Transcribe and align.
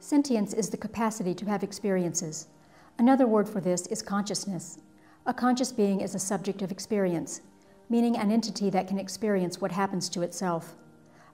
Sentience 0.00 0.54
is 0.54 0.70
the 0.70 0.76
capacity 0.76 1.34
to 1.34 1.46
have 1.46 1.64
experiences. 1.64 2.46
Another 2.98 3.26
word 3.26 3.48
for 3.48 3.60
this 3.60 3.86
is 3.88 4.00
consciousness. 4.00 4.78
A 5.26 5.34
conscious 5.34 5.72
being 5.72 6.00
is 6.00 6.14
a 6.14 6.20
subject 6.20 6.62
of 6.62 6.70
experience, 6.70 7.40
meaning 7.88 8.16
an 8.16 8.30
entity 8.30 8.70
that 8.70 8.86
can 8.86 8.98
experience 8.98 9.60
what 9.60 9.72
happens 9.72 10.08
to 10.10 10.22
itself. 10.22 10.76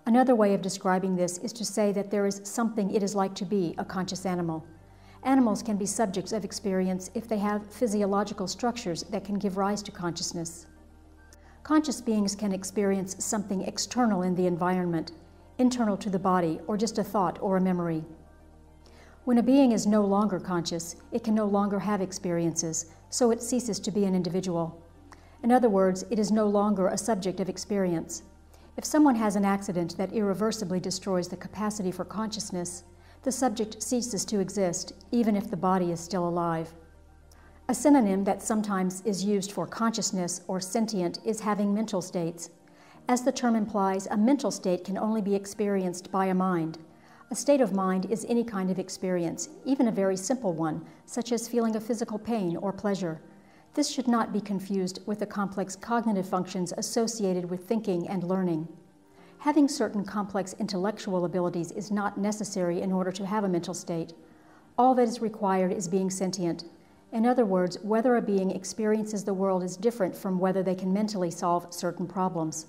Another 0.07 0.35
way 0.35 0.55
of 0.55 0.63
describing 0.63 1.15
this 1.15 1.37
is 1.39 1.53
to 1.53 1.65
say 1.65 1.93
that 1.93 2.11
there 2.11 2.27
is 2.27 2.41
something 2.45 2.91
it 2.91 3.03
is 3.03 3.15
like 3.15 3.35
to 3.35 3.45
be 3.45 3.75
a 3.77 3.85
conscious 3.85 4.25
animal. 4.25 4.65
Animals 5.25 5.63
can 5.63 5.77
be 5.77 5.87
subjects 5.87 6.33
of 6.33 6.45
experience 6.45 7.11
if 7.15 7.29
they 7.29 7.39
have 7.39 7.71
physiological 7.71 8.49
structures 8.49 9.03
that 9.05 9.25
can 9.25 9.39
give 9.39 9.59
rise 9.59 9.83
to 9.83 9.93
consciousness. 9.93 10.67
Conscious 11.63 12.01
beings 12.01 12.35
can 12.35 12.53
experience 12.53 13.23
something 13.23 13.63
external 13.63 14.23
in 14.23 14.35
the 14.35 14.47
environment, 14.47 15.13
internal 15.59 15.99
to 15.99 16.09
the 16.09 16.19
body, 16.19 16.61
or 16.67 16.79
just 16.79 16.97
a 16.97 17.05
thought 17.05 17.39
or 17.43 17.59
a 17.59 17.61
memory. 17.61 18.05
When 19.25 19.39
a 19.39 19.43
being 19.43 19.73
is 19.73 19.87
no 19.87 20.03
longer 20.03 20.39
conscious, 20.39 20.97
it 21.11 21.25
can 21.25 21.35
no 21.35 21.47
longer 21.47 21.79
have 21.79 22.03
experiences, 22.03 22.93
so 23.09 23.31
it 23.31 23.43
ceases 23.43 23.81
to 23.81 23.91
be 23.91 24.05
an 24.05 24.15
individual. 24.15 24.83
In 25.43 25.51
other 25.51 25.71
words, 25.71 26.05
it 26.11 26.19
is 26.19 26.31
no 26.31 26.47
longer 26.47 26.89
a 26.89 26.99
subject 26.99 27.41
of 27.41 27.49
experience. 27.49 28.23
If 28.77 28.85
someone 28.85 29.15
has 29.15 29.35
an 29.35 29.45
accident 29.47 29.97
that 29.97 30.13
irreversibly 30.13 30.79
destroys 30.79 31.29
the 31.29 31.39
capacity 31.39 31.91
for 31.91 32.05
consciousness, 32.05 32.85
the 33.23 33.33
subject 33.33 33.83
ceases 33.83 34.27
to 34.27 34.41
exist, 34.41 34.93
even 35.11 35.37
if 35.37 35.51
the 35.51 35.57
body 35.57 35.91
is 35.91 36.01
still 36.01 36.29
alive. 36.29 36.75
A 37.67 37.75
synonym 37.75 38.25
that 38.25 38.43
sometimes 38.43 39.01
is 39.07 39.25
used 39.25 39.53
for 39.53 39.67
consciousness 39.67 40.43
or 40.49 40.61
sentient 40.61 41.19
is 41.25 41.41
having 41.41 41.73
mental 41.73 42.03
states. 42.03 42.51
As 43.09 43.23
the 43.23 43.33
term 43.33 43.57
implies, 43.57 44.07
a 44.11 44.19
mental 44.19 44.51
state 44.51 44.85
can 44.85 44.99
only 44.99 45.23
be 45.23 45.35
experienced 45.35 46.13
by 46.13 46.27
a 46.27 46.35
mind. 46.35 46.77
A 47.31 47.35
state 47.35 47.61
of 47.61 47.73
mind 47.73 48.11
is 48.11 48.27
any 48.29 48.45
kind 48.45 48.71
of 48.71 48.79
experience, 48.79 49.49
even 49.65 49.89
a 49.89 49.93
very 49.93 50.17
simple 50.17 50.53
one, 50.53 50.85
such 51.07 51.33
as 51.33 51.49
feeling 51.49 51.75
a 51.75 51.81
physical 51.81 52.19
pain 52.19 52.57
or 52.57 52.73
pleasure. 52.73 53.21
This 53.73 53.89
should 53.89 54.07
not 54.07 54.33
be 54.33 54.41
confused 54.41 55.01
with 55.07 55.19
the 55.19 55.27
complex 55.27 55.75
cognitive 55.75 56.29
functions 56.29 56.73
associated 56.77 57.51
with 57.51 57.67
thinking 57.67 58.07
and 58.09 58.23
learning. 58.23 58.69
Having 59.39 59.69
certain 59.69 60.05
complex 60.05 60.55
intellectual 60.59 61.25
abilities 61.25 61.73
is 61.73 61.91
not 61.91 62.19
necessary 62.19 62.83
in 62.83 62.93
order 62.93 63.11
to 63.13 63.27
have 63.27 63.45
a 63.45 63.49
mental 63.49 63.75
state. 63.75 64.13
All 64.79 64.95
that 64.95 65.09
is 65.09 65.21
required 65.21 65.73
is 65.73 65.89
being 65.89 66.11
sentient. 66.11 66.65
In 67.11 67.27
other 67.27 67.45
words, 67.45 67.79
whether 67.83 68.17
a 68.17 68.23
being 68.23 68.51
experiences 68.51 69.25
the 69.25 69.35
world 69.35 69.63
is 69.63 69.77
different 69.77 70.17
from 70.17 70.39
whether 70.39 70.63
they 70.63 70.75
can 70.75 70.93
mentally 70.93 71.31
solve 71.31 71.73
certain 71.73 72.07
problems. 72.07 72.67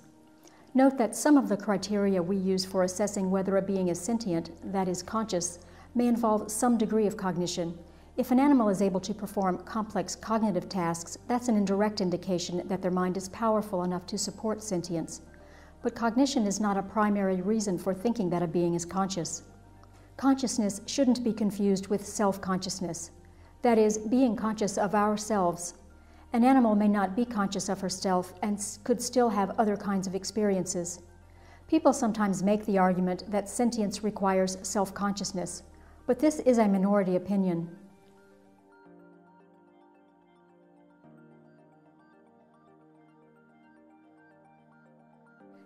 Note 0.78 0.98
that 0.98 1.16
some 1.16 1.38
of 1.38 1.48
the 1.48 1.56
criteria 1.56 2.22
we 2.22 2.36
use 2.36 2.66
for 2.66 2.84
assessing 2.84 3.32
whether 3.32 3.56
a 3.56 3.62
being 3.62 3.88
is 3.88 3.98
sentient, 3.98 4.52
that 4.74 4.90
is, 4.90 5.02
conscious, 5.02 5.60
may 5.96 6.06
involve 6.06 6.52
some 6.52 6.78
degree 6.78 7.08
of 7.08 7.16
cognition. 7.16 7.80
If 8.18 8.32
an 8.32 8.42
animal 8.42 8.68
is 8.68 8.82
able 8.82 9.00
to 9.00 9.14
perform 9.14 9.60
complex 9.60 10.18
cognitive 10.18 10.68
tasks, 10.68 11.18
that's 11.30 11.48
an 11.48 11.56
indirect 11.56 12.02
indication 12.02 12.62
that 12.68 12.82
their 12.82 12.92
mind 12.92 13.16
is 13.16 13.30
powerful 13.30 13.84
enough 13.84 14.06
to 14.08 14.18
support 14.18 14.62
sentience. 14.62 15.22
But 15.82 15.96
cognition 15.96 16.46
is 16.46 16.60
not 16.60 16.76
a 16.76 16.84
primary 16.84 17.42
reason 17.42 17.78
for 17.78 17.94
thinking 17.94 18.30
that 18.32 18.44
a 18.44 18.48
being 18.48 18.74
is 18.74 18.84
conscious. 18.84 19.44
Consciousness 20.18 20.82
shouldn't 20.88 21.24
be 21.24 21.32
confused 21.32 21.88
with 21.88 22.06
self 22.06 22.42
consciousness, 22.42 23.12
that 23.62 23.78
is, 23.78 23.98
being 23.98 24.36
conscious 24.36 24.78
of 24.78 24.94
ourselves 24.94 25.76
an 26.36 26.44
animal 26.44 26.76
may 26.76 26.90
not 26.90 27.16
be 27.16 27.24
conscious 27.24 27.70
of 27.70 27.80
herself 27.80 28.34
and 28.44 28.62
could 28.84 29.02
still 29.02 29.30
have 29.30 29.58
other 29.58 29.78
kinds 29.78 30.06
of 30.06 30.14
experiences. 30.14 31.00
People 31.70 31.94
sometimes 31.94 32.44
make 32.44 32.66
the 32.66 32.78
argument 32.78 33.24
that 33.32 33.48
sentience 33.48 34.04
requires 34.04 34.58
self 34.62 34.94
consciousness, 34.94 35.64
but 36.06 36.20
this 36.20 36.40
is 36.40 36.58
a 36.58 36.68
minority 36.68 37.16
opinion. 37.16 37.70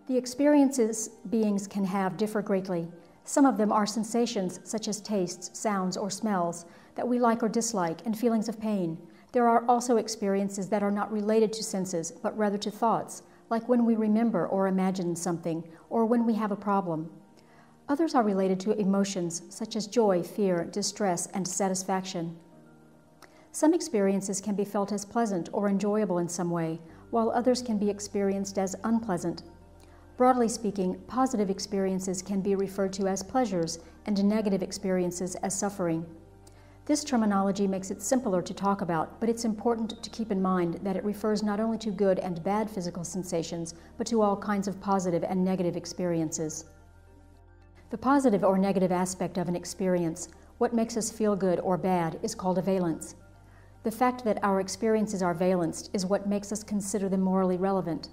The 0.05 0.17
experiences 0.17 1.09
beings 1.31 1.65
can 1.65 1.83
have 1.83 2.15
differ 2.15 2.43
greatly. 2.43 2.87
Some 3.23 3.47
of 3.47 3.57
them 3.57 3.71
are 3.71 3.87
sensations 3.87 4.59
such 4.65 4.87
as 4.87 5.01
tastes, 5.01 5.57
sounds, 5.57 5.97
or 5.97 6.11
smells 6.11 6.65
that 6.93 7.07
we 7.07 7.19
like 7.19 7.41
or 7.41 7.49
dislike, 7.49 8.05
and 8.05 8.15
feelings 8.15 8.47
of 8.47 8.59
pain. 8.59 8.99
There 9.31 9.47
are 9.47 9.63
also 9.67 9.97
experiences 9.97 10.69
that 10.69 10.81
are 10.81 10.91
not 10.91 11.11
related 11.11 11.53
to 11.53 11.63
senses, 11.63 12.11
but 12.11 12.37
rather 12.37 12.57
to 12.57 12.71
thoughts, 12.71 13.23
like 13.49 13.69
when 13.69 13.85
we 13.85 13.95
remember 13.95 14.47
or 14.47 14.67
imagine 14.67 15.15
something, 15.15 15.63
or 15.89 16.05
when 16.05 16.25
we 16.25 16.33
have 16.33 16.51
a 16.51 16.55
problem. 16.55 17.11
Others 17.87 18.15
are 18.15 18.23
related 18.23 18.59
to 18.61 18.79
emotions, 18.79 19.43
such 19.49 19.75
as 19.75 19.87
joy, 19.87 20.23
fear, 20.23 20.65
distress, 20.65 21.27
and 21.27 21.47
satisfaction. 21.47 22.37
Some 23.51 23.73
experiences 23.73 24.41
can 24.41 24.55
be 24.55 24.65
felt 24.65 24.91
as 24.91 25.05
pleasant 25.05 25.49
or 25.53 25.69
enjoyable 25.69 26.19
in 26.19 26.29
some 26.29 26.51
way, 26.51 26.79
while 27.09 27.31
others 27.31 27.61
can 27.61 27.79
be 27.79 27.89
experienced 27.89 28.59
as 28.59 28.75
unpleasant. 28.83 29.43
Broadly 30.17 30.49
speaking, 30.49 30.99
positive 31.07 31.49
experiences 31.49 32.21
can 32.21 32.41
be 32.41 32.55
referred 32.55 32.93
to 32.93 33.07
as 33.07 33.23
pleasures 33.23 33.79
and 34.05 34.23
negative 34.23 34.61
experiences 34.61 35.35
as 35.35 35.57
suffering. 35.57 36.05
This 36.89 37.03
terminology 37.03 37.67
makes 37.67 37.91
it 37.91 38.01
simpler 38.01 38.41
to 38.41 38.51
talk 38.51 38.81
about, 38.81 39.19
but 39.19 39.29
it's 39.29 39.45
important 39.45 40.01
to 40.01 40.09
keep 40.09 40.31
in 40.31 40.41
mind 40.41 40.79
that 40.81 40.95
it 40.95 41.03
refers 41.03 41.43
not 41.43 41.59
only 41.59 41.77
to 41.77 41.91
good 41.91 42.17
and 42.17 42.43
bad 42.43 42.67
physical 42.67 43.03
sensations, 43.03 43.75
but 43.99 44.07
to 44.07 44.23
all 44.23 44.35
kinds 44.35 44.67
of 44.67 44.81
positive 44.81 45.23
and 45.23 45.45
negative 45.45 45.77
experiences. 45.77 46.65
The 47.91 47.97
positive 47.99 48.43
or 48.43 48.57
negative 48.57 48.91
aspect 48.91 49.37
of 49.37 49.47
an 49.47 49.55
experience, 49.55 50.29
what 50.57 50.73
makes 50.73 50.97
us 50.97 51.11
feel 51.11 51.35
good 51.35 51.59
or 51.59 51.77
bad, 51.77 52.19
is 52.23 52.33
called 52.33 52.57
a 52.57 52.63
valence. 52.63 53.13
The 53.83 53.91
fact 53.91 54.23
that 54.23 54.43
our 54.43 54.59
experiences 54.59 55.21
are 55.21 55.35
valenced 55.35 55.91
is 55.93 56.07
what 56.07 56.27
makes 56.27 56.51
us 56.51 56.63
consider 56.63 57.07
them 57.07 57.21
morally 57.21 57.57
relevant. 57.57 58.09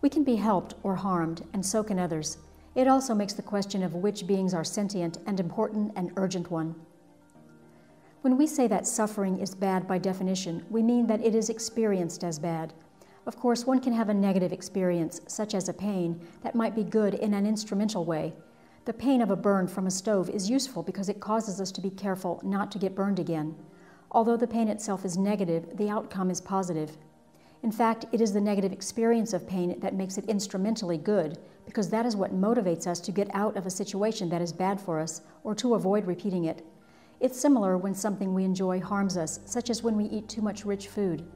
We 0.00 0.08
can 0.08 0.24
be 0.24 0.36
helped 0.36 0.76
or 0.82 0.96
harmed, 0.96 1.44
and 1.52 1.62
so 1.62 1.84
can 1.84 1.98
others. 1.98 2.38
It 2.74 2.88
also 2.88 3.14
makes 3.14 3.34
the 3.34 3.42
question 3.42 3.82
of 3.82 3.92
which 3.92 4.26
beings 4.26 4.54
are 4.54 4.64
sentient 4.64 5.18
an 5.26 5.38
important 5.38 5.92
and 5.94 6.10
urgent 6.16 6.50
one. 6.50 6.74
When 8.28 8.36
we 8.36 8.46
say 8.46 8.66
that 8.66 8.86
suffering 8.86 9.38
is 9.38 9.54
bad 9.54 9.88
by 9.88 9.96
definition, 9.96 10.62
we 10.68 10.82
mean 10.82 11.06
that 11.06 11.24
it 11.24 11.34
is 11.34 11.48
experienced 11.48 12.22
as 12.22 12.38
bad. 12.38 12.74
Of 13.24 13.38
course, 13.38 13.66
one 13.66 13.80
can 13.80 13.94
have 13.94 14.10
a 14.10 14.14
negative 14.14 14.52
experience, 14.52 15.22
such 15.26 15.54
as 15.54 15.66
a 15.66 15.72
pain, 15.72 16.20
that 16.42 16.54
might 16.54 16.74
be 16.74 16.84
good 16.84 17.14
in 17.14 17.32
an 17.32 17.46
instrumental 17.46 18.04
way. 18.04 18.34
The 18.84 18.92
pain 18.92 19.22
of 19.22 19.30
a 19.30 19.36
burn 19.36 19.66
from 19.66 19.86
a 19.86 19.90
stove 19.90 20.28
is 20.28 20.50
useful 20.50 20.82
because 20.82 21.08
it 21.08 21.20
causes 21.20 21.58
us 21.58 21.72
to 21.72 21.80
be 21.80 21.88
careful 21.88 22.38
not 22.44 22.70
to 22.72 22.78
get 22.78 22.94
burned 22.94 23.18
again. 23.18 23.56
Although 24.10 24.36
the 24.36 24.46
pain 24.46 24.68
itself 24.68 25.06
is 25.06 25.16
negative, 25.16 25.78
the 25.78 25.88
outcome 25.88 26.30
is 26.30 26.42
positive. 26.42 26.98
In 27.62 27.72
fact, 27.72 28.04
it 28.12 28.20
is 28.20 28.34
the 28.34 28.42
negative 28.42 28.72
experience 28.72 29.32
of 29.32 29.48
pain 29.48 29.80
that 29.80 29.94
makes 29.94 30.18
it 30.18 30.26
instrumentally 30.26 30.98
good, 30.98 31.38
because 31.64 31.88
that 31.88 32.04
is 32.04 32.14
what 32.14 32.38
motivates 32.38 32.86
us 32.86 33.00
to 33.00 33.10
get 33.10 33.30
out 33.32 33.56
of 33.56 33.64
a 33.64 33.70
situation 33.70 34.28
that 34.28 34.42
is 34.42 34.52
bad 34.52 34.78
for 34.78 35.00
us 35.00 35.22
or 35.44 35.54
to 35.54 35.72
avoid 35.72 36.06
repeating 36.06 36.44
it. 36.44 36.62
It's 37.20 37.40
similar 37.40 37.76
when 37.76 37.94
something 37.94 38.32
we 38.32 38.44
enjoy 38.44 38.80
harms 38.80 39.16
us, 39.16 39.40
such 39.44 39.70
as 39.70 39.82
when 39.82 39.96
we 39.96 40.04
eat 40.04 40.28
too 40.28 40.40
much 40.40 40.64
rich 40.64 40.88
food. 40.88 41.26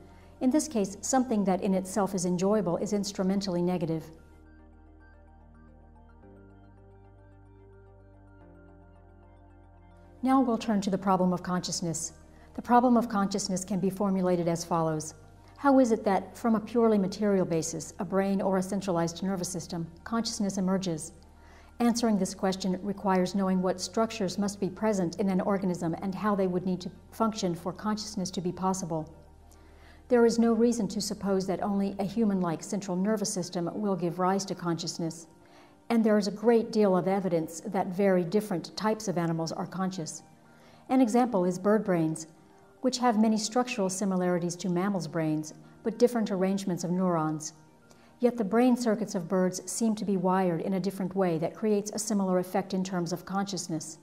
In 0.41 0.50
this 0.50 0.69
case, 0.69 0.97
something 1.00 1.44
that 1.44 1.62
in 1.62 1.75
itself 1.75 2.15
is 2.15 2.25
enjoyable 2.25 2.76
is 2.76 2.93
instrumentally 2.93 3.62
negative. 3.62 4.04
Now 10.22 10.41
we'll 10.41 10.59
turn 10.59 10.81
to 10.82 10.91
the 10.91 10.98
problem 10.98 11.32
of 11.32 11.43
consciousness. 11.43 12.12
The 12.54 12.62
problem 12.62 12.97
of 12.97 13.09
consciousness 13.09 13.64
can 13.64 13.81
be 13.81 13.91
formulated 13.91 14.47
as 14.47 14.64
follows. 14.64 15.14
How 15.56 15.81
is 15.81 15.91
it 15.91 16.04
that, 16.04 16.37
from 16.37 16.54
a 16.54 16.60
purely 16.60 16.99
material 16.99 17.44
basis, 17.44 17.93
a 17.99 18.04
brain 18.04 18.41
or 18.41 18.59
a 18.59 18.62
centralized 18.62 19.22
nervous 19.22 19.49
system, 19.49 19.88
consciousness 20.04 20.59
emerges? 20.59 21.12
Answering 21.82 22.16
this 22.16 22.32
question 22.32 22.78
requires 22.81 23.34
knowing 23.34 23.61
what 23.61 23.81
structures 23.81 24.38
must 24.38 24.61
be 24.61 24.70
present 24.70 25.17
in 25.19 25.29
an 25.29 25.40
organism 25.40 25.96
and 26.00 26.14
how 26.14 26.37
they 26.37 26.46
would 26.46 26.64
need 26.64 26.81
to 26.82 26.93
function 27.11 27.56
for 27.56 27.73
consciousness 27.73 28.31
to 28.31 28.40
be 28.40 28.52
possible. 28.52 29.12
There 30.06 30.25
is 30.25 30.38
no 30.38 30.52
reason 30.52 30.87
to 30.87 31.00
suppose 31.00 31.44
that 31.49 31.61
only 31.61 31.96
a 31.99 32.05
human 32.05 32.40
like 32.40 32.62
central 32.62 32.96
nervous 32.96 33.34
system 33.34 33.69
will 33.75 33.96
give 33.96 34.20
rise 34.20 34.44
to 34.44 34.55
consciousness, 34.55 35.26
and 35.90 36.05
there 36.05 36.19
is 36.19 36.29
a 36.29 36.31
great 36.31 36.70
deal 36.70 36.96
of 36.96 37.08
evidence 37.08 37.61
that 37.67 37.88
very 37.88 38.23
different 38.23 38.76
types 38.76 39.08
of 39.08 39.19
animals 39.19 39.50
are 39.50 39.67
conscious. 39.67 40.23
An 40.88 41.00
example 41.00 41.44
is 41.44 41.58
bird 41.58 41.82
brains, 41.82 42.29
which 42.82 42.99
have 42.99 43.20
many 43.20 43.37
structural 43.37 43.90
similarities 43.90 44.55
to 44.55 44.69
mammals' 44.69 45.08
brains, 45.08 45.52
but 45.82 45.99
different 45.99 46.31
arrangements 46.31 46.84
of 46.84 46.93
neurons. 46.93 47.55
Yet 48.22 48.36
the 48.36 48.44
brain 48.44 48.76
circuits 48.76 49.16
of 49.16 49.26
birds 49.26 49.69
seem 49.69 49.96
to 49.96 50.04
be 50.04 50.16
wired 50.16 50.60
in 50.60 50.74
a 50.74 50.80
different 50.80 51.16
way 51.16 51.38
that 51.38 51.56
creates 51.56 51.90
a 51.90 51.98
similar 51.98 52.38
effect 52.38 52.72
in 52.72 52.84
terms 52.84 53.12
of 53.12 53.24
consciousness. 53.24 53.98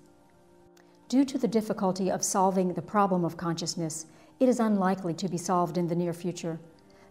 Due 1.08 1.24
to 1.24 1.38
the 1.38 1.48
difficulty 1.48 2.12
of 2.12 2.22
solving 2.22 2.74
the 2.74 2.82
problem 2.82 3.24
of 3.24 3.38
consciousness, 3.38 4.08
it 4.42 4.50
is 4.50 4.60
unlikely 4.60 5.14
to 5.14 5.30
be 5.30 5.38
solved 5.38 5.78
in 5.78 5.88
the 5.88 5.96
near 5.96 6.12
future. 6.12 6.60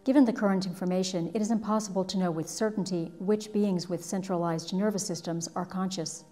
Given 0.04 0.26
the 0.26 0.34
current 0.34 0.66
information, 0.66 1.30
it 1.32 1.40
is 1.40 1.50
impossible 1.50 2.04
to 2.04 2.18
know 2.18 2.30
with 2.30 2.46
certainty 2.46 3.10
which 3.18 3.54
beings 3.54 3.88
with 3.88 4.04
centralized 4.04 4.74
nervous 4.74 5.06
systems 5.06 5.48
are 5.56 5.64
conscious. 5.64 6.26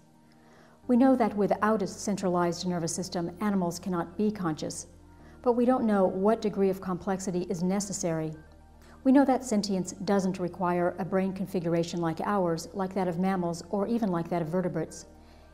We 0.85 0.95
know 0.95 1.15
that 1.15 1.35
without 1.35 1.81
a 1.81 1.87
centralized 1.87 2.67
nervous 2.67 2.93
system, 2.93 3.35
animals 3.41 3.79
cannot 3.79 4.15
be 4.15 4.29
conscious, 4.29 4.85
but 5.41 5.53
we 5.53 5.65
don't 5.65 5.87
know 5.87 6.05
what 6.05 6.39
degree 6.39 6.69
of 6.69 6.81
complexity 6.81 7.47
is 7.49 7.63
necessary. 7.63 8.35
We 9.07 9.13
know 9.13 9.23
that 9.23 9.45
sentience 9.45 9.93
doesn't 10.03 10.37
require 10.37 10.93
a 10.99 11.05
brain 11.05 11.31
configuration 11.31 12.01
like 12.01 12.19
ours, 12.25 12.67
like 12.73 12.93
that 12.95 13.07
of 13.07 13.19
mammals, 13.19 13.63
or 13.69 13.87
even 13.87 14.11
like 14.11 14.27
that 14.27 14.41
of 14.41 14.49
vertebrates. 14.49 15.05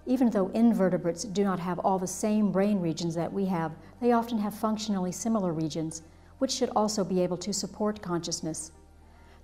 Even 0.07 0.31
though 0.31 0.47
invertebrates 0.55 1.23
do 1.23 1.43
not 1.43 1.59
have 1.59 1.77
all 1.77 1.99
the 1.99 2.07
same 2.07 2.51
brain 2.51 2.79
regions 2.79 3.13
that 3.13 3.31
we 3.31 3.45
have, 3.45 3.73
they 4.01 4.11
often 4.11 4.39
have 4.39 4.55
functionally 4.55 5.11
similar 5.11 5.53
regions, 5.53 6.01
which 6.39 6.49
should 6.49 6.71
also 6.75 7.03
be 7.03 7.21
able 7.21 7.37
to 7.37 7.53
support 7.53 8.01
consciousness. 8.01 8.71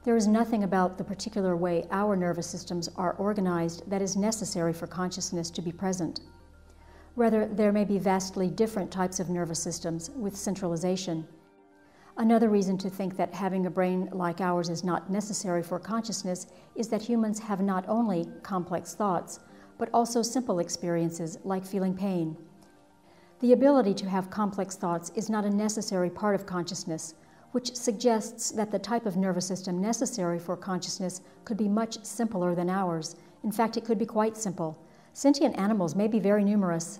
There 0.03 0.17
is 0.17 0.25
nothing 0.25 0.63
about 0.63 0.97
the 0.97 1.03
particular 1.03 1.55
way 1.55 1.85
our 1.91 2.15
nervous 2.15 2.47
systems 2.47 2.89
are 2.95 3.13
organized 3.19 3.87
that 3.91 4.01
is 4.01 4.17
necessary 4.17 4.73
for 4.73 4.87
consciousness 4.87 5.51
to 5.51 5.61
be 5.61 5.71
present. 5.71 6.21
Rather, 7.15 7.45
there 7.45 7.71
may 7.71 7.85
be 7.85 7.99
vastly 7.99 8.49
different 8.49 8.89
types 8.89 9.19
of 9.19 9.29
nervous 9.29 9.61
systems 9.61 10.09
with 10.15 10.35
centralization. 10.35 11.27
Another 12.17 12.49
reason 12.49 12.77
to 12.79 12.89
think 12.89 13.15
that 13.15 13.33
having 13.33 13.65
a 13.65 13.69
brain 13.69 14.09
like 14.11 14.41
ours 14.41 14.69
is 14.69 14.83
not 14.83 15.09
necessary 15.09 15.63
for 15.63 15.79
consciousness 15.79 16.47
is 16.75 16.89
that 16.89 17.01
humans 17.01 17.39
have 17.39 17.61
not 17.61 17.85
only 17.87 18.27
complex 18.43 18.93
thoughts, 18.93 19.39
but 19.77 19.89
also 19.93 20.21
simple 20.21 20.59
experiences 20.59 21.37
like 21.43 21.65
feeling 21.65 21.95
pain. 21.95 22.35
The 23.39 23.53
ability 23.53 23.93
to 23.95 24.09
have 24.09 24.29
complex 24.29 24.75
thoughts 24.75 25.11
is 25.15 25.29
not 25.29 25.45
a 25.45 25.49
necessary 25.49 26.09
part 26.09 26.35
of 26.35 26.45
consciousness, 26.45 27.15
which 27.53 27.73
suggests 27.75 28.51
that 28.51 28.69
the 28.69 28.79
type 28.79 29.05
of 29.05 29.15
nervous 29.15 29.47
system 29.47 29.79
necessary 29.79 30.37
for 30.37 30.57
consciousness 30.57 31.21
could 31.45 31.57
be 31.57 31.69
much 31.69 32.03
simpler 32.03 32.53
than 32.53 32.69
ours. 32.69 33.15
In 33.43 33.51
fact, 33.51 33.77
it 33.77 33.85
could 33.85 33.97
be 33.97 34.05
quite 34.05 34.35
simple. 34.35 34.77
Sentient 35.13 35.57
animals 35.57 35.95
may 35.95 36.07
be 36.07 36.19
very 36.19 36.43
numerous. 36.43 36.99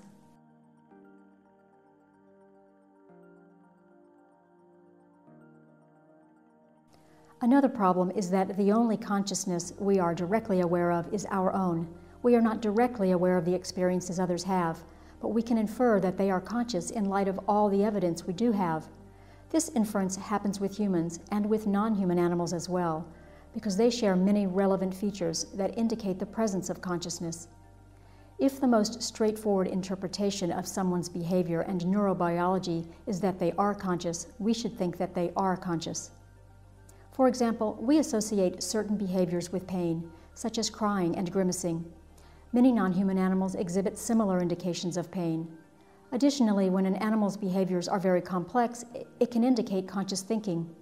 Another 7.49 7.67
problem 7.67 8.11
is 8.11 8.29
that 8.29 8.55
the 8.57 8.71
only 8.71 8.95
consciousness 8.95 9.73
we 9.79 9.97
are 9.97 10.13
directly 10.13 10.61
aware 10.61 10.91
of 10.91 11.11
is 11.11 11.25
our 11.31 11.51
own. 11.51 11.87
We 12.21 12.35
are 12.35 12.41
not 12.41 12.61
directly 12.61 13.09
aware 13.09 13.39
of 13.39 13.45
the 13.45 13.55
experiences 13.55 14.19
others 14.19 14.43
have, 14.43 14.83
but 15.19 15.29
we 15.29 15.41
can 15.41 15.57
infer 15.57 15.99
that 15.99 16.15
they 16.15 16.29
are 16.29 16.39
conscious 16.39 16.91
in 16.91 17.05
light 17.05 17.27
of 17.27 17.39
all 17.47 17.67
the 17.67 17.83
evidence 17.83 18.27
we 18.27 18.33
do 18.33 18.51
have. 18.51 18.87
This 19.49 19.69
inference 19.69 20.15
happens 20.15 20.59
with 20.59 20.77
humans 20.77 21.21
and 21.31 21.43
with 21.43 21.65
non 21.65 21.95
human 21.95 22.19
animals 22.19 22.53
as 22.53 22.69
well, 22.69 23.07
because 23.51 23.75
they 23.75 23.89
share 23.89 24.15
many 24.15 24.45
relevant 24.45 24.93
features 24.93 25.45
that 25.55 25.75
indicate 25.75 26.19
the 26.19 26.27
presence 26.27 26.69
of 26.69 26.81
consciousness. 26.81 27.47
If 28.37 28.61
the 28.61 28.67
most 28.67 29.01
straightforward 29.01 29.65
interpretation 29.65 30.51
of 30.51 30.67
someone's 30.67 31.09
behavior 31.09 31.61
and 31.61 31.81
neurobiology 31.81 32.85
is 33.07 33.19
that 33.21 33.39
they 33.39 33.53
are 33.53 33.73
conscious, 33.73 34.27
we 34.37 34.53
should 34.53 34.77
think 34.77 34.99
that 34.99 35.15
they 35.15 35.31
are 35.35 35.57
conscious. 35.57 36.11
For 37.19 37.27
example, 37.27 37.77
we 37.81 37.97
associate 37.97 38.63
certain 38.63 38.95
behaviors 38.95 39.51
with 39.51 39.67
pain, 39.67 40.09
such 40.35 40.57
as 40.57 40.69
crying 40.69 41.17
and 41.17 41.29
grimacing. 41.29 41.83
Many 42.53 42.71
non-human 42.71 43.17
animals 43.17 43.55
exhibit 43.55 43.97
similar 43.97 44.41
indications 44.41 44.95
of 44.95 45.11
pain. 45.11 45.45
Additionally, 46.13 46.69
when 46.69 46.85
an 46.85 46.95
animal's 46.95 47.35
behaviors 47.35 47.89
are 47.89 47.99
very 47.99 48.21
complex, 48.21 48.85
it 49.19 49.31
can 49.31 49.43
indicate 49.43 49.85
conscious 49.85 50.21
thinking. 50.21 50.73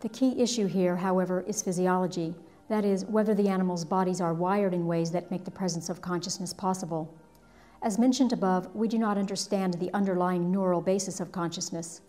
The 0.00 0.08
key 0.08 0.42
issue 0.42 0.66
here, 0.66 0.96
however, 0.96 1.44
is 1.46 1.62
physiology, 1.62 2.34
that 2.68 2.84
is, 2.84 3.04
whether 3.04 3.34
the 3.36 3.48
animal's 3.48 3.84
bodies 3.84 4.20
are 4.20 4.34
wired 4.34 4.74
in 4.74 4.88
ways 4.88 5.12
that 5.12 5.30
make 5.30 5.44
the 5.44 5.50
presence 5.52 5.88
of 5.88 6.02
consciousness 6.02 6.52
possible. 6.52 7.14
As 7.82 8.00
mentioned 8.00 8.32
above, 8.32 8.74
we 8.74 8.88
do 8.88 8.98
not 8.98 9.16
understand 9.16 9.74
the 9.74 9.94
underlying 9.94 10.50
neural 10.50 10.80
basis 10.80 11.20
of 11.20 11.30
consciousness. 11.30 12.00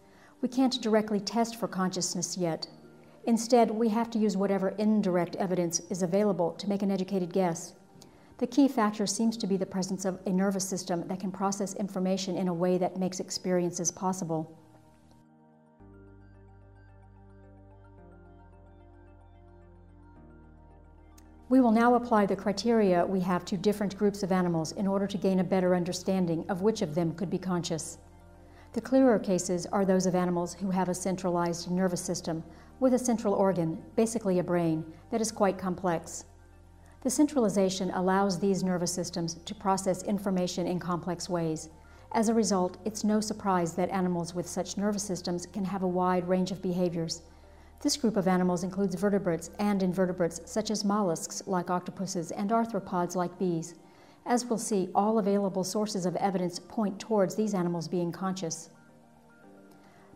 We 0.42 0.50
can't 0.50 0.82
directly 0.82 1.20
test 1.20 1.56
for 1.56 1.68
consciousness 1.68 2.38
yet, 2.38 2.68
Instead, 3.28 3.70
we 3.70 3.90
have 3.90 4.10
to 4.10 4.18
use 4.18 4.38
whatever 4.38 4.70
indirect 4.78 5.36
evidence 5.36 5.82
is 5.90 6.02
available 6.02 6.54
to 6.54 6.70
make 6.70 6.82
an 6.82 6.90
educated 6.90 7.34
guess. 7.34 7.74
The 8.38 8.48
key 8.48 8.70
factor 8.70 9.06
seems 9.06 9.36
to 9.38 9.48
be 9.48 9.58
the 9.58 9.66
presence 9.66 10.06
of 10.06 10.20
a 10.26 10.30
nervous 10.30 10.68
system 10.68 11.06
that 11.10 11.20
can 11.20 11.32
process 11.32 11.76
information 11.76 12.38
in 12.38 12.48
a 12.48 12.54
way 12.54 12.78
that 12.78 12.98
makes 12.98 13.20
experiences 13.20 13.92
possible. 13.92 14.58
We 21.50 21.60
will 21.60 21.72
now 21.72 21.96
apply 21.96 22.28
the 22.28 22.36
criteria 22.38 23.06
we 23.06 23.20
have 23.22 23.44
to 23.46 23.58
different 23.58 23.98
groups 23.98 24.24
of 24.24 24.32
animals 24.32 24.72
in 24.72 24.88
order 24.88 25.08
to 25.08 25.18
gain 25.18 25.42
a 25.42 25.44
better 25.44 25.76
understanding 25.76 26.46
of 26.48 26.62
which 26.62 26.82
of 26.82 26.96
them 26.96 27.14
could 27.14 27.30
be 27.30 27.38
conscious. 27.38 27.98
The 28.78 28.82
clearer 28.82 29.18
cases 29.18 29.66
are 29.66 29.86
those 29.86 30.06
of 30.06 30.14
animals 30.14 30.54
who 30.54 30.70
have 30.70 30.88
a 30.88 30.94
centralized 30.94 31.72
nervous 31.72 32.00
system, 32.00 32.44
with 32.80 32.94
a 32.94 33.00
central 33.00 33.34
organ, 33.34 33.84
basically 33.96 34.38
a 34.38 34.44
brain, 34.44 34.86
that 35.10 35.20
is 35.20 35.32
quite 35.32 35.58
complex. 35.58 36.26
The 37.02 37.10
centralization 37.10 37.90
allows 37.90 38.38
these 38.38 38.64
nervous 38.64 38.94
systems 38.94 39.34
to 39.46 39.56
process 39.56 40.04
information 40.04 40.68
in 40.68 40.78
complex 40.78 41.28
ways. 41.28 41.70
As 42.12 42.30
a 42.30 42.36
result, 42.36 42.78
it's 42.86 43.04
no 43.04 43.20
surprise 43.20 43.74
that 43.74 43.90
animals 43.90 44.36
with 44.36 44.48
such 44.48 44.78
nervous 44.78 45.02
systems 45.02 45.48
can 45.48 45.66
have 45.66 45.82
a 45.82 45.88
wide 45.88 46.28
range 46.28 46.52
of 46.52 46.62
behaviors. 46.62 47.24
This 47.82 47.98
group 47.98 48.16
of 48.16 48.28
animals 48.28 48.64
includes 48.64 48.94
vertebrates 48.94 49.50
and 49.58 49.82
invertebrates 49.82 50.40
such 50.46 50.70
as 50.70 50.86
mollusks 50.86 51.42
like 51.48 51.72
octopuses 51.72 52.30
and 52.30 52.52
arthropods 52.52 53.16
like 53.16 53.40
bees. 53.40 53.74
As 54.28 54.46
we'll 54.46 54.60
see, 54.60 54.90
all 54.94 55.20
available 55.20 55.64
sources 55.64 56.06
of 56.06 56.18
evidence 56.18 56.60
point 56.60 57.00
towards 57.00 57.36
these 57.36 57.54
animals 57.54 57.88
being 57.88 58.12
conscious. 58.12 58.70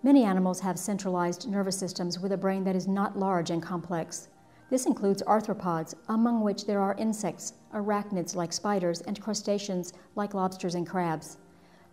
Many 0.04 0.26
animals 0.26 0.60
have 0.60 0.78
centralized 0.78 1.50
nervous 1.50 1.78
systems 1.78 2.20
with 2.20 2.34
a 2.34 2.38
brain 2.38 2.66
that 2.66 2.76
is 2.76 2.90
not 2.90 3.18
large 3.18 3.52
and 3.52 3.64
complex. 3.64 4.28
This 4.70 4.86
includes 4.86 5.24
arthropods, 5.24 5.94
among 6.10 6.42
which 6.42 6.66
there 6.66 6.82
are 6.82 6.96
insects, 6.98 7.54
arachnids 7.74 8.36
like 8.36 8.52
spiders, 8.52 9.00
and 9.00 9.22
crustaceans 9.22 9.94
like 10.16 10.34
lobsters 10.34 10.76
and 10.76 10.86
crabs. 10.86 11.38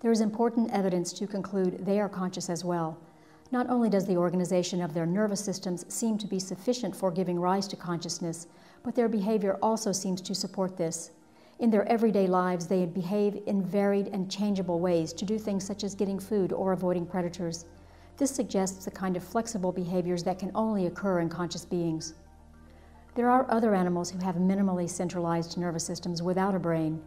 There 0.01 0.11
is 0.11 0.21
important 0.21 0.73
evidence 0.73 1.13
to 1.13 1.27
conclude 1.29 1.87
they 1.87 2.01
are 2.01 2.09
conscious 2.09 2.51
as 2.51 2.65
well. 2.65 2.99
Not 3.53 3.71
only 3.71 3.91
does 3.91 4.07
the 4.07 4.17
organization 4.17 4.83
of 4.83 4.93
their 4.93 5.07
nervous 5.07 5.45
systems 5.45 5.87
seem 5.93 6.19
to 6.19 6.27
be 6.27 6.41
sufficient 6.41 6.97
for 6.97 7.13
giving 7.13 7.39
rise 7.39 7.69
to 7.69 7.77
consciousness, 7.77 8.49
but 8.83 8.97
their 8.97 9.09
behavior 9.09 9.57
also 9.63 9.93
seems 9.93 10.21
to 10.23 10.35
support 10.35 10.77
this. 10.77 11.13
In 11.59 11.71
their 11.71 11.89
everyday 11.89 12.29
lives, 12.29 12.69
they 12.69 12.87
behave 12.87 13.43
in 13.47 13.63
varied 13.63 14.09
and 14.09 14.31
changeable 14.31 14.79
ways 14.79 15.13
to 15.15 15.25
do 15.25 15.39
things 15.39 15.65
such 15.65 15.83
as 15.83 15.97
getting 15.97 16.21
food 16.21 16.53
or 16.53 16.73
avoiding 16.73 17.05
predators. 17.05 17.65
This 18.17 18.31
suggests 18.31 18.85
the 18.85 18.93
kind 18.93 19.17
of 19.17 19.25
flexible 19.25 19.73
behaviors 19.73 20.23
that 20.23 20.39
can 20.39 20.53
only 20.55 20.87
occur 20.87 21.19
in 21.19 21.29
conscious 21.29 21.65
beings. 21.65 22.15
There 23.17 23.29
are 23.29 23.51
other 23.51 23.75
animals 23.75 24.11
who 24.11 24.19
have 24.21 24.37
minimally 24.37 24.89
centralized 24.89 25.59
nervous 25.59 25.85
systems 25.85 26.23
without 26.23 26.55
a 26.55 26.61
brain. 26.61 27.03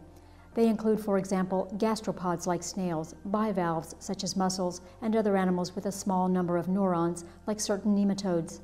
They 0.54 0.68
include, 0.68 1.00
for 1.00 1.16
example, 1.16 1.72
gastropods 1.78 2.46
like 2.46 2.62
snails, 2.62 3.14
bivalves 3.24 3.94
such 4.00 4.22
as 4.22 4.36
mussels, 4.36 4.82
and 5.00 5.16
other 5.16 5.38
animals 5.38 5.74
with 5.74 5.86
a 5.86 5.92
small 5.92 6.28
number 6.28 6.58
of 6.58 6.68
neurons 6.68 7.24
like 7.46 7.58
certain 7.58 7.96
nematodes. 7.96 8.60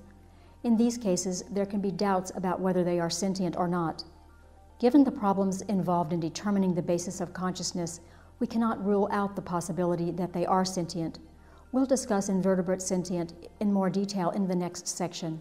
In 0.64 0.76
these 0.76 0.98
cases, 0.98 1.44
there 1.50 1.64
can 1.64 1.80
be 1.80 1.90
doubts 1.90 2.30
about 2.34 2.60
whether 2.60 2.84
they 2.84 3.00
are 3.00 3.08
sentient 3.08 3.56
or 3.56 3.68
not. 3.68 4.04
Given 4.78 5.02
the 5.02 5.10
problems 5.10 5.62
involved 5.62 6.12
in 6.12 6.20
determining 6.20 6.72
the 6.72 6.82
basis 6.82 7.20
of 7.20 7.32
consciousness, 7.32 8.00
we 8.38 8.46
cannot 8.46 8.84
rule 8.84 9.08
out 9.10 9.34
the 9.34 9.42
possibility 9.42 10.12
that 10.12 10.32
they 10.32 10.46
are 10.46 10.64
sentient. 10.64 11.18
We'll 11.72 11.84
discuss 11.84 12.28
invertebrate 12.28 12.80
sentient 12.80 13.32
in 13.58 13.72
more 13.72 13.90
detail 13.90 14.30
in 14.30 14.46
the 14.46 14.54
next 14.54 14.86
section. 14.86 15.40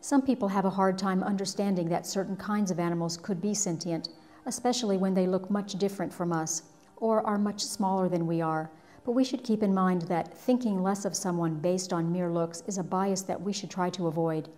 Some 0.00 0.22
people 0.22 0.48
have 0.48 0.64
a 0.64 0.70
hard 0.70 0.96
time 0.96 1.22
understanding 1.22 1.90
that 1.90 2.06
certain 2.06 2.36
kinds 2.36 2.70
of 2.70 2.80
animals 2.80 3.18
could 3.18 3.38
be 3.38 3.52
sentient, 3.52 4.08
especially 4.46 4.96
when 4.96 5.12
they 5.12 5.26
look 5.26 5.50
much 5.50 5.74
different 5.74 6.10
from 6.10 6.32
us 6.32 6.62
or 6.96 7.24
are 7.26 7.36
much 7.36 7.62
smaller 7.62 8.08
than 8.08 8.26
we 8.26 8.40
are. 8.40 8.70
But 9.04 9.12
we 9.12 9.24
should 9.24 9.44
keep 9.44 9.62
in 9.62 9.74
mind 9.74 10.02
that 10.02 10.32
thinking 10.32 10.82
less 10.82 11.04
of 11.04 11.14
someone 11.14 11.56
based 11.56 11.92
on 11.92 12.10
mere 12.10 12.30
looks 12.30 12.62
is 12.66 12.78
a 12.78 12.82
bias 12.82 13.20
that 13.22 13.42
we 13.42 13.52
should 13.52 13.70
try 13.70 13.90
to 13.90 14.06
avoid. 14.06 14.48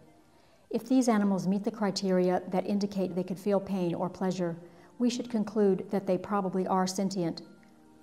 If 0.72 0.88
these 0.88 1.06
animals 1.06 1.46
meet 1.46 1.64
the 1.64 1.70
criteria 1.70 2.42
that 2.48 2.66
indicate 2.66 3.14
they 3.14 3.22
could 3.22 3.38
feel 3.38 3.60
pain 3.60 3.94
or 3.94 4.08
pleasure, 4.08 4.56
we 4.98 5.10
should 5.10 5.28
conclude 5.28 5.90
that 5.90 6.06
they 6.06 6.16
probably 6.16 6.66
are 6.66 6.86
sentient. 6.86 7.42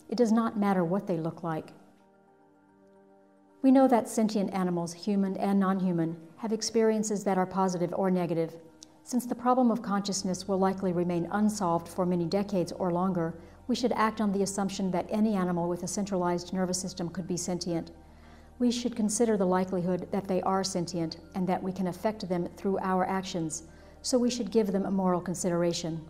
It 0.08 0.18
does 0.18 0.32
not 0.32 0.60
matter 0.60 0.86
what 0.86 1.08
they 1.08 1.18
look 1.18 1.42
like. 1.42 1.74
We 3.64 3.72
know 3.72 3.88
that 3.88 4.08
sentient 4.08 4.54
animals, 4.54 4.94
human 4.94 5.36
and 5.38 5.60
non 5.60 5.80
human, 5.80 6.16
have 6.38 6.54
experiences 6.54 7.24
that 7.24 7.40
are 7.40 7.46
positive 7.48 7.92
or 7.94 8.12
negative. 8.12 8.54
Since 9.04 9.26
the 9.26 9.34
problem 9.34 9.72
of 9.72 9.82
consciousness 9.82 10.48
will 10.48 10.60
likely 10.60 10.94
remain 10.94 11.28
unsolved 11.32 11.88
for 11.88 12.06
many 12.06 12.26
decades 12.26 12.72
or 12.72 12.92
longer, 12.92 13.34
we 13.68 13.76
should 13.76 13.94
act 13.94 14.22
on 14.22 14.32
the 14.32 14.44
assumption 14.44 14.92
that 14.92 15.08
any 15.10 15.34
animal 15.34 15.68
with 15.68 15.82
a 15.82 15.88
centralized 15.88 16.54
nervous 16.54 16.80
system 16.80 17.10
could 17.10 17.28
be 17.28 17.36
sentient. 17.36 17.90
We 18.60 18.72
should 18.72 18.94
consider 18.94 19.38
the 19.38 19.46
likelihood 19.46 20.10
that 20.12 20.28
they 20.28 20.42
are 20.42 20.66
sentient 20.66 21.18
and 21.34 21.48
that 21.48 21.64
we 21.64 21.72
can 21.72 21.88
affect 21.88 22.28
them 22.28 22.50
through 22.58 22.78
our 22.80 23.06
actions, 23.06 23.64
so 24.02 24.20
we 24.20 24.30
should 24.30 24.52
give 24.52 24.74
them 24.74 24.86
a 24.86 24.92
moral 24.92 25.22
consideration. 25.22 26.06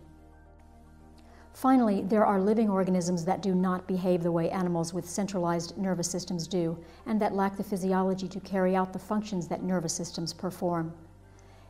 Finally, 1.52 2.02
there 2.02 2.26
are 2.26 2.40
living 2.40 2.68
organisms 2.68 3.24
that 3.24 3.42
do 3.42 3.54
not 3.54 3.86
behave 3.86 4.24
the 4.24 4.32
way 4.32 4.50
animals 4.50 4.92
with 4.92 5.08
centralized 5.08 5.78
nervous 5.78 6.10
systems 6.10 6.48
do, 6.48 6.76
and 7.06 7.20
that 7.20 7.34
lack 7.34 7.56
the 7.56 7.62
physiology 7.62 8.26
to 8.26 8.40
carry 8.40 8.74
out 8.74 8.92
the 8.92 8.98
functions 8.98 9.46
that 9.46 9.62
nervous 9.62 9.92
systems 9.92 10.32
perform. 10.32 10.92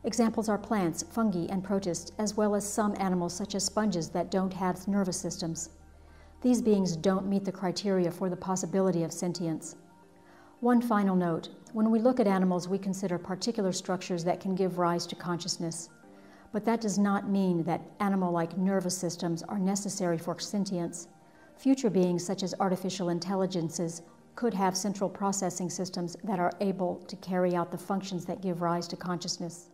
Examples 0.05 0.49
are 0.49 0.57
plants, 0.57 1.03
fungi, 1.03 1.47
and 1.51 1.63
protists, 1.63 2.13
as 2.19 2.39
well 2.39 2.55
as 2.55 2.67
some 2.67 2.95
animals 2.99 3.35
such 3.35 3.55
as 3.55 3.65
sponges 3.65 4.09
that 4.09 4.31
don't 4.31 4.55
have 4.55 4.89
nervous 4.89 5.19
systems. 5.19 5.71
These 6.41 6.63
beings 6.63 6.97
don't 6.97 7.27
meet 7.27 7.45
the 7.45 7.53
criteria 7.53 8.11
for 8.11 8.31
the 8.31 8.37
possibility 8.37 9.03
of 9.03 9.13
sentience. 9.13 9.77
One 10.61 10.83
final 10.83 11.17
note 11.17 11.49
when 11.73 11.91
we 11.91 12.01
look 12.01 12.21
at 12.21 12.27
animals, 12.27 12.69
we 12.69 12.77
consider 12.77 13.17
particular 13.17 13.73
structures 13.73 14.25
that 14.25 14.41
can 14.41 14.55
give 14.55 14.77
rise 14.77 15.07
to 15.07 15.15
consciousness. 15.15 15.89
But 16.53 16.67
that 16.67 16.83
does 16.83 16.99
not 16.99 17.31
mean 17.31 17.63
that 17.63 17.81
animal 17.99 18.31
like 18.31 18.59
nervous 18.59 18.95
systems 18.95 19.43
are 19.45 19.59
necessary 19.59 20.19
for 20.19 20.39
sentience. 20.39 21.09
Future 21.57 21.89
beings, 21.89 22.27
such 22.27 22.43
as 22.43 22.55
artificial 22.61 23.09
intelligences, 23.09 24.03
could 24.35 24.53
have 24.53 24.77
central 24.77 25.09
processing 25.09 25.71
systems 25.71 26.15
that 26.25 26.39
are 26.39 26.53
able 26.61 26.97
to 27.09 27.17
carry 27.17 27.55
out 27.55 27.73
the 27.73 27.79
functions 27.79 28.27
that 28.27 28.43
give 28.43 28.61
rise 28.61 28.87
to 28.89 28.97
consciousness. 28.97 29.71